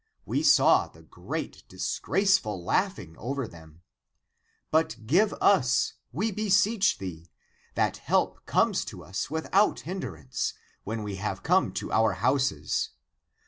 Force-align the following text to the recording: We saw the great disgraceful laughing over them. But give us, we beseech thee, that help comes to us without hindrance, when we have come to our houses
We 0.25 0.41
saw 0.41 0.87
the 0.87 1.03
great 1.03 1.61
disgraceful 1.67 2.63
laughing 2.63 3.15
over 3.19 3.47
them. 3.47 3.83
But 4.71 5.05
give 5.05 5.31
us, 5.39 5.93
we 6.11 6.31
beseech 6.31 6.97
thee, 6.97 7.29
that 7.75 7.97
help 7.97 8.43
comes 8.47 8.83
to 8.85 9.03
us 9.03 9.29
without 9.29 9.81
hindrance, 9.81 10.55
when 10.85 11.03
we 11.03 11.17
have 11.17 11.43
come 11.43 11.71
to 11.73 11.91
our 11.91 12.13
houses 12.13 12.89